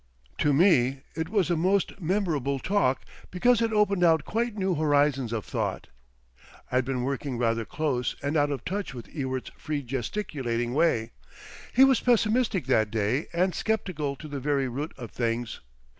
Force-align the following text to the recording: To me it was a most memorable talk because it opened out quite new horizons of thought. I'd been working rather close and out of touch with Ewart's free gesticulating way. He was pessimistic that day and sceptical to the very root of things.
To 0.39 0.51
me 0.51 1.01
it 1.13 1.29
was 1.29 1.51
a 1.51 1.55
most 1.55 2.01
memorable 2.01 2.57
talk 2.57 3.03
because 3.29 3.61
it 3.61 3.71
opened 3.71 4.03
out 4.03 4.25
quite 4.25 4.55
new 4.57 4.73
horizons 4.73 5.31
of 5.31 5.45
thought. 5.45 5.89
I'd 6.71 6.83
been 6.85 7.03
working 7.03 7.37
rather 7.37 7.65
close 7.65 8.15
and 8.23 8.35
out 8.35 8.49
of 8.49 8.65
touch 8.65 8.95
with 8.95 9.13
Ewart's 9.13 9.51
free 9.57 9.83
gesticulating 9.83 10.73
way. 10.73 11.11
He 11.71 11.83
was 11.83 11.99
pessimistic 11.99 12.65
that 12.65 12.89
day 12.89 13.27
and 13.31 13.53
sceptical 13.53 14.15
to 14.15 14.27
the 14.27 14.39
very 14.39 14.67
root 14.67 14.91
of 14.97 15.11
things. 15.11 15.59